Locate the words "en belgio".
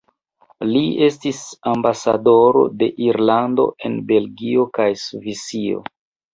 3.91-4.69